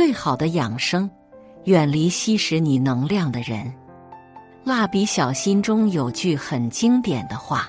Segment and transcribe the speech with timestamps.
[0.00, 1.10] 最好的养生，
[1.64, 3.70] 远离吸食你能量的人。
[4.64, 7.68] 蜡笔小新中有句很经典的话：“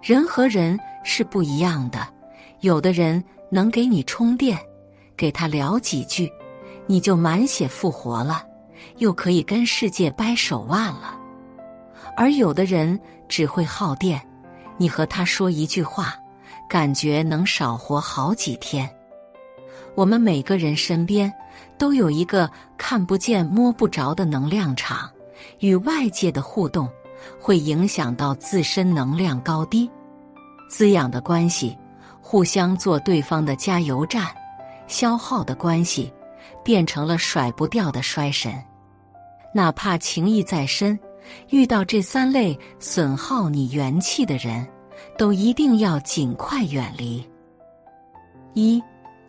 [0.00, 2.08] 人和人是不一样的，
[2.60, 4.58] 有的人能给你充电，
[5.14, 6.26] 给他聊几句，
[6.86, 8.42] 你就满血复活了，
[8.96, 11.20] 又可以跟世界掰手腕了；
[12.16, 12.98] 而有的人
[13.28, 14.18] 只会耗电，
[14.78, 16.14] 你和他说一句话，
[16.66, 18.88] 感觉能少活好几天。”
[19.94, 21.32] 我们每个人身边
[21.76, 25.10] 都有一个看不见、摸不着的能量场，
[25.60, 26.88] 与外界的互动
[27.40, 29.90] 会影响到自身能量高低。
[30.68, 31.76] 滋养的关系，
[32.20, 34.24] 互相做对方的加油站；
[34.86, 36.10] 消耗的关系，
[36.64, 38.52] 变成了甩不掉的衰神。
[39.54, 40.98] 哪怕情谊再深，
[41.50, 44.66] 遇到这三类损耗你元气的人，
[45.18, 47.22] 都一定要尽快远离。
[48.54, 48.82] 一。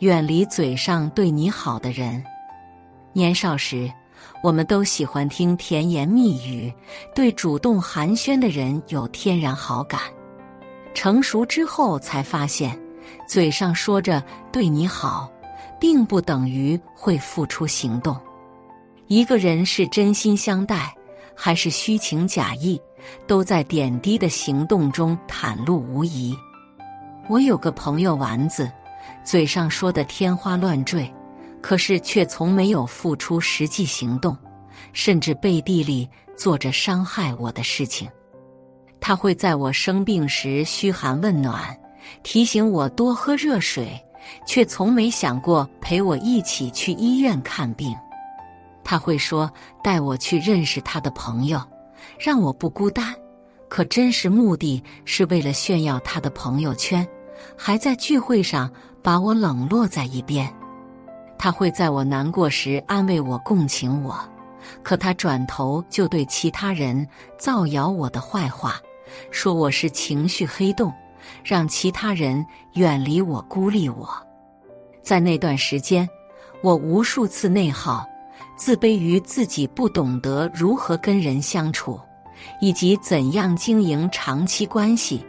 [0.00, 2.22] 远离嘴上对你好的人。
[3.12, 3.90] 年少时，
[4.44, 6.72] 我们都喜欢听甜言蜜语，
[7.14, 10.00] 对主动寒暄的人有天然好感。
[10.94, 12.78] 成熟之后才发现，
[13.26, 15.28] 嘴上说着对你好，
[15.80, 18.16] 并不等于会付出行动。
[19.08, 20.94] 一个人是真心相待，
[21.34, 22.80] 还是虚情假意，
[23.26, 26.36] 都在点滴的行动中袒露无遗。
[27.28, 28.70] 我有个朋友丸子。
[29.24, 31.12] 嘴上说的天花乱坠，
[31.60, 34.36] 可是却从没有付出实际行动，
[34.92, 38.08] 甚至背地里做着伤害我的事情。
[39.00, 41.76] 他会在我生病时嘘寒问暖，
[42.22, 44.00] 提醒我多喝热水，
[44.46, 47.94] 却从没想过陪我一起去医院看病。
[48.82, 49.50] 他会说
[49.82, 51.62] 带我去认识他的朋友，
[52.18, 53.14] 让我不孤单，
[53.68, 57.06] 可真实目的是为了炫耀他的朋友圈。
[57.56, 58.68] 还在聚会上
[59.08, 60.46] 把我冷落在一边，
[61.38, 64.14] 他会在我难过时安慰我、共情我，
[64.82, 67.08] 可他转头就对其他人
[67.38, 68.74] 造谣我的坏话，
[69.30, 70.92] 说我是情绪黑洞，
[71.42, 74.10] 让其他人远离我、孤立我。
[75.02, 76.06] 在那段时间，
[76.60, 78.06] 我无数次内耗，
[78.58, 81.98] 自卑于自己不懂得如何跟人相处，
[82.60, 85.24] 以及怎样经营长期关系。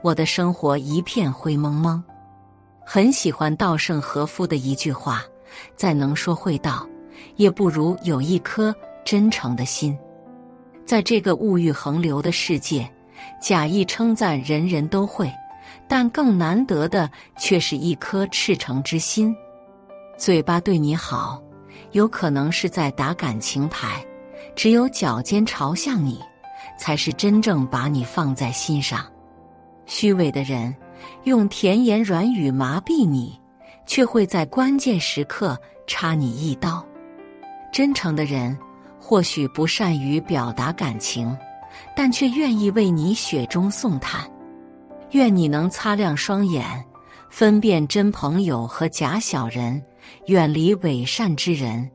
[0.00, 2.00] 我的生活一片灰蒙蒙，
[2.88, 5.24] 很喜欢稻盛和夫的一句话
[5.74, 6.88] ：“再能说会道，
[7.34, 8.72] 也不如有一颗
[9.04, 9.98] 真诚的心。”
[10.86, 12.88] 在这个物欲横流的世界，
[13.42, 15.28] 假意称赞人人都会，
[15.88, 19.34] 但更难得的却是一颗赤诚之心。
[20.16, 21.42] 嘴巴对你好，
[21.90, 24.00] 有可能是在打感情牌；
[24.54, 26.20] 只有脚尖朝向你，
[26.78, 29.04] 才是真正把你放在心上。
[29.86, 30.72] 虚伪的人
[31.24, 33.38] 用甜言软语麻痹你，
[33.86, 36.84] 却会在关键时刻插你一刀；
[37.72, 38.56] 真诚的人
[39.00, 41.36] 或许不善于表达感情，
[41.94, 44.28] 但却愿意为你雪中送炭。
[45.12, 46.64] 愿你能擦亮双眼，
[47.30, 49.80] 分辨真朋友和假小人，
[50.26, 51.88] 远离伪善之人，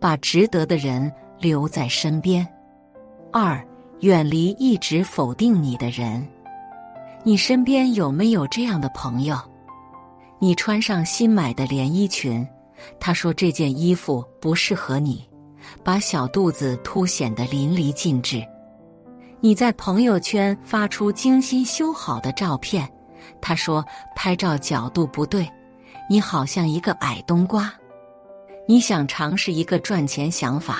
[0.00, 2.46] 把值得的人留在身边。
[3.32, 3.64] 二，
[4.00, 6.26] 远离一直否定你的人。
[7.26, 9.36] 你身边有没有这样的朋友？
[10.38, 12.46] 你穿上新买的连衣裙，
[13.00, 15.28] 他说这件衣服不适合你，
[15.82, 18.40] 把小肚子凸显得淋漓尽致。
[19.40, 22.88] 你在朋友圈发出精心修好的照片，
[23.40, 23.84] 他说
[24.14, 25.50] 拍照角度不对，
[26.08, 27.74] 你好像一个矮冬瓜。
[28.68, 30.78] 你想尝试一个赚钱想法，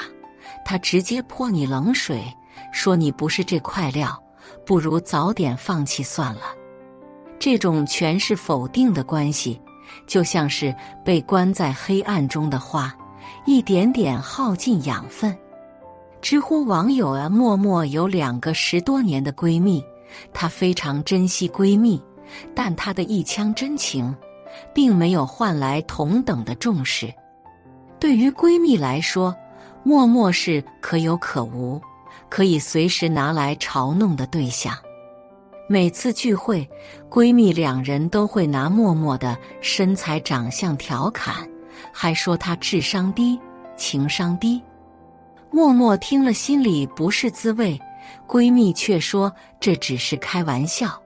[0.65, 2.23] 他直接泼你冷水，
[2.73, 4.17] 说你不是这块料。
[4.65, 6.43] 不如早点放弃算了。
[7.39, 9.61] 这种全是否定的关系，
[10.07, 10.75] 就像是
[11.05, 12.94] 被关在黑暗中的花，
[13.44, 15.37] 一点点耗尽养分。
[16.23, 19.85] 知乎网友啊，默默有两个十多年的闺蜜，
[20.32, 22.03] 她非常珍惜闺蜜，
[22.55, 24.12] 但她的一腔真情，
[24.75, 27.12] 并没有换来同等的重视。
[28.00, 29.35] 对于闺蜜来说，
[29.85, 31.81] 默默是可有可无。
[32.28, 34.76] 可以随时拿来嘲弄的对象。
[35.69, 36.69] 每次聚会，
[37.11, 41.49] 闺蜜两人都会拿默默的身材、长相调侃，
[41.93, 43.37] 还说她智商低、
[43.76, 44.62] 情商低。
[45.50, 47.81] 默默听了心里不是滋味，
[48.29, 51.00] 闺蜜却说这只是开玩笑，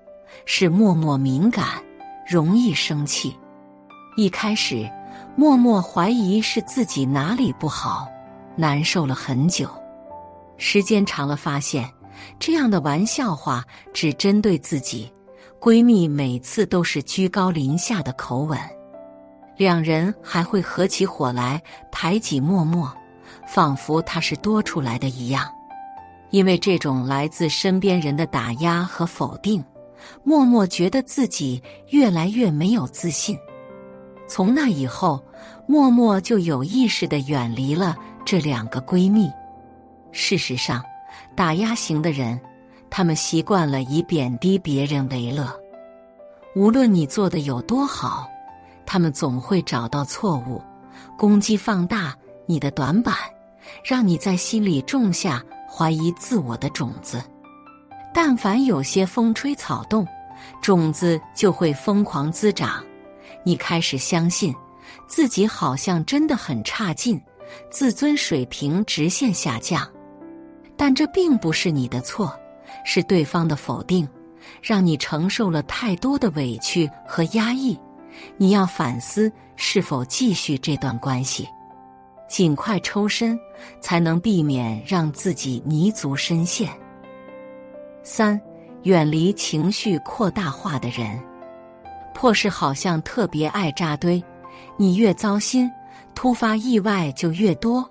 [0.45, 1.67] 是默默敏感，
[2.29, 3.35] 容易生气。
[4.17, 4.87] 一开始，
[5.37, 8.07] 默默怀疑是自己哪里不好，
[8.57, 9.71] 难受了很久。
[10.63, 11.91] 时间长了，发现
[12.39, 13.65] 这样的玩笑话
[13.95, 15.11] 只针对自己，
[15.59, 18.59] 闺蜜每次都是居高临下的口吻。
[19.57, 21.61] 两人还会合起伙来
[21.91, 22.93] 排挤默默，
[23.49, 25.51] 仿佛他是多出来的一样。
[26.29, 29.65] 因为这种来自身边人的打压和否定，
[30.23, 33.37] 默默觉得自己越来越没有自信。
[34.29, 35.25] 从那以后，
[35.67, 37.97] 默默就有意识的远离了
[38.27, 39.29] 这两个闺蜜。
[40.13, 40.85] 事实上，
[41.35, 42.41] 打压型的人，
[42.89, 45.49] 他们习惯了以贬低别人为乐。
[46.57, 48.29] 无论你做的有多好，
[48.85, 50.61] 他们总会找到错误，
[51.17, 52.17] 攻击、放大
[52.47, 53.15] 你的短板，
[53.85, 57.23] 让你在心里种下怀疑自我的种子。
[58.13, 60.05] 但凡有些风吹草动，
[60.61, 62.85] 种子就会疯狂滋长。
[63.45, 64.53] 你开始相信，
[65.07, 67.23] 自己好像真的很差劲，
[67.71, 69.89] 自尊水平直线下降。
[70.81, 72.35] 但这并不是你的错，
[72.87, 74.09] 是对方的否定，
[74.63, 77.79] 让你承受了太多的委屈和压抑。
[78.39, 81.47] 你要反思是否继续这段关系，
[82.31, 83.39] 尽快抽身，
[83.83, 86.71] 才能避免让自己泥足深陷。
[88.03, 88.41] 三，
[88.85, 91.21] 远离情绪扩大化的人。
[92.15, 94.25] 破事好像特别爱扎堆，
[94.79, 95.71] 你越糟心，
[96.15, 97.87] 突发意外就越多，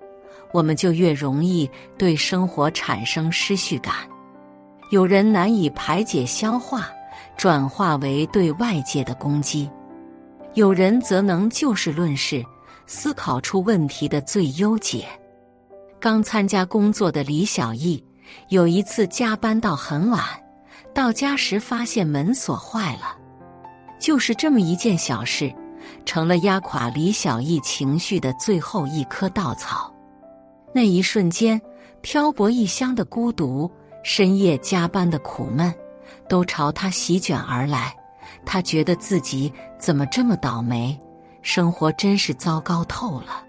[0.51, 3.93] 我们就越容易对生活产生失序感。
[4.91, 6.89] 有人难以排解消化，
[7.37, 9.69] 转化为对外界的攻击；
[10.55, 12.43] 有人则能就事论事，
[12.87, 15.05] 思考出问题的最优解。
[15.99, 18.03] 刚参加工作的李小艺，
[18.47, 20.23] 有一次加班到很晚，
[20.93, 23.15] 到家时发现门锁坏了。
[23.99, 25.53] 就是这么一件小事，
[26.05, 29.93] 成了压垮李小艺情绪的最后一棵稻草。
[30.71, 31.60] 那一瞬间，
[32.01, 33.69] 漂泊异乡的孤独，
[34.04, 35.74] 深夜加班的苦闷，
[36.27, 37.95] 都朝他席卷而来。
[38.45, 40.98] 他觉得自己怎么这么倒霉，
[41.42, 43.44] 生活真是糟糕透了。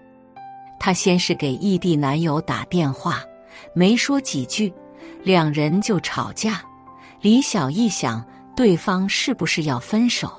[0.79, 3.21] 他先是给异地男友打电话，
[3.73, 4.73] 没说几句，
[5.23, 6.61] 两人就吵架。
[7.21, 8.25] 李小艺想，
[8.55, 10.31] 对方是不是要分手？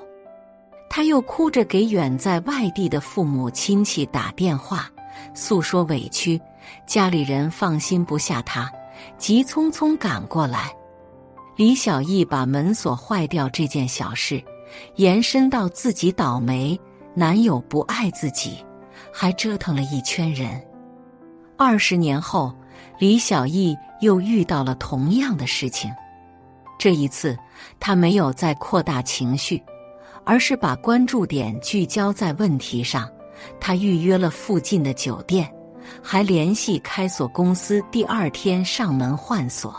[0.89, 4.87] 他又哭着给远在外地的父母亲戚打电话，
[5.33, 6.39] 诉说委屈。
[6.85, 8.71] 家里人放心不下他，
[9.17, 10.71] 急匆匆赶过来。
[11.55, 14.43] 李小艺把门锁坏掉这件小事，
[14.95, 16.79] 延伸到自己倒霉，
[17.13, 18.65] 男友不爱自己，
[19.11, 20.61] 还折腾了一圈人。
[21.57, 22.53] 二十年后，
[22.99, 25.91] 李小艺又遇到了同样的事情，
[26.79, 27.37] 这一次
[27.79, 29.61] 他没有再扩大情绪。
[30.25, 33.09] 而是把关注点聚焦在问题上。
[33.59, 35.53] 他预约了附近的酒店，
[36.01, 39.75] 还联系开锁公司，第二天上门换锁。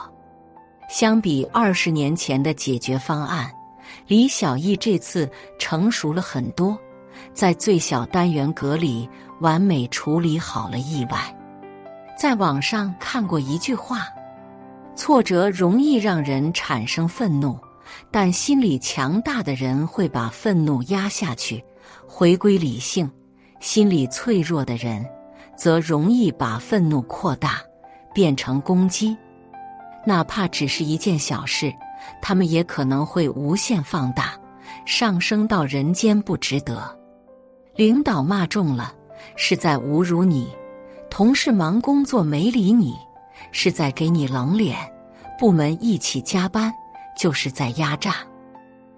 [0.89, 3.51] 相比二十年前的解决方案，
[4.07, 5.29] 李小艺这次
[5.59, 6.79] 成熟了很多，
[7.33, 9.09] 在最小单元格里
[9.41, 11.37] 完美处理好了意外。
[12.19, 14.07] 在网上看过一句话：
[14.95, 17.59] 挫折容易让人产生愤怒。
[18.11, 21.63] 但心理强大的人会把愤怒压下去，
[22.09, 23.07] 回归理性；
[23.61, 25.05] 心理脆弱的人，
[25.57, 27.61] 则容易把愤怒扩大，
[28.13, 29.17] 变成攻击。
[30.07, 31.73] 哪怕只是一件小事，
[32.21, 34.39] 他们也可能会无限放大，
[34.85, 36.97] 上升到人间不值得。
[37.75, 38.93] 领导骂重了，
[39.37, 40.47] 是在侮辱你；
[41.11, 42.95] 同事忙工作没理你，
[43.51, 44.77] 是在给你冷脸；
[45.39, 46.73] 部门一起加班。
[47.17, 48.17] 就是在压榨，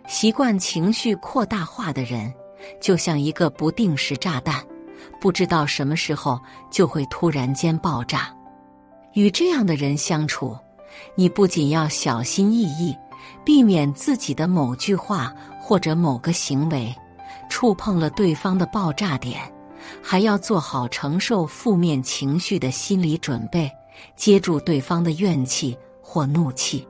[0.06, 2.32] 习惯情绪扩大化的人，
[2.80, 4.64] 就像一个不定时炸弹，
[5.20, 8.34] 不知道什么时候就会突然间爆炸。
[9.14, 10.56] 与这样的人相处，
[11.14, 12.96] 你不仅要小心翼翼，
[13.44, 16.94] 避免自己的某句话或者某个行为
[17.48, 19.40] 触碰了对方的爆炸点，
[20.02, 23.70] 还要做好承受负面情绪的心理准备，
[24.16, 26.86] 接住对方的怨气或怒气。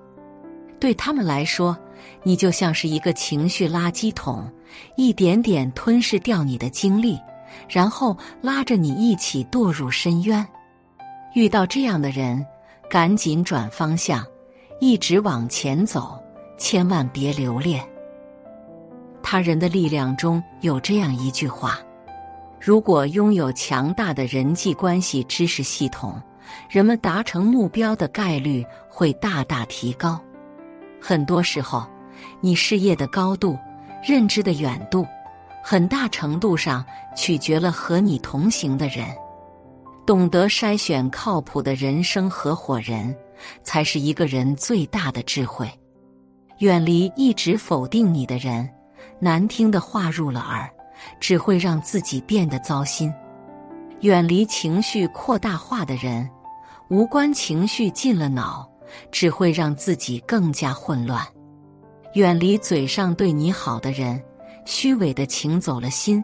[0.80, 1.76] 对他们来说，
[2.22, 4.50] 你就像是一个情绪垃圾桶，
[4.96, 7.18] 一点点吞噬掉你的精力，
[7.68, 10.46] 然后拉着你一起堕入深渊。
[11.34, 12.44] 遇到这样的人，
[12.88, 14.24] 赶紧转方向，
[14.80, 16.18] 一直往前走，
[16.56, 17.86] 千万别留恋。
[19.22, 21.78] 他人的力量中有这样一句话：
[22.60, 26.20] 如果拥有强大的人际关系知识系统，
[26.70, 30.20] 人们达成目标的概率会大大提高。
[31.00, 31.84] 很多时候，
[32.40, 33.58] 你事业的高度、
[34.02, 35.04] 认知的远度，
[35.68, 39.04] 很大程度上取决了和你同行的人。
[40.06, 43.12] 懂得筛选靠谱的人生合伙人，
[43.64, 45.68] 才是一个人最大的智慧。
[46.58, 48.72] 远离一直否定你的人，
[49.18, 50.70] 难听的话入了耳，
[51.18, 53.12] 只会让自己变得糟心。
[54.02, 56.30] 远离情绪扩大化的人，
[56.90, 58.70] 无关情绪进了脑，
[59.10, 61.26] 只会让自己更加混乱。
[62.14, 64.22] 远离嘴上对你好的人，
[64.66, 66.22] 虚伪的情走了心，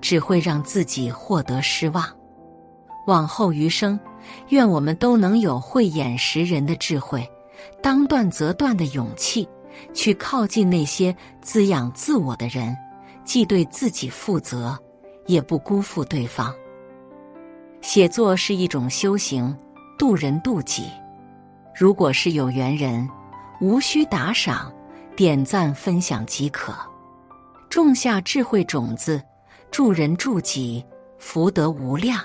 [0.00, 2.04] 只会让自己获得失望。
[3.06, 3.98] 往后余生，
[4.48, 7.28] 愿我们都能有慧眼识人的智慧，
[7.82, 9.48] 当断则断的勇气，
[9.92, 12.76] 去靠近那些滋养自我的人，
[13.24, 14.78] 既对自己负责，
[15.26, 16.54] 也不辜负对方。
[17.80, 19.56] 写作是一种修行，
[19.98, 20.84] 渡人渡己。
[21.74, 23.08] 如果是有缘人，
[23.60, 24.72] 无需打赏、
[25.16, 26.72] 点赞、分享即可，
[27.72, 29.18] 种下智慧种子，
[29.70, 30.84] 助人助己，
[31.18, 32.22] 福德无量。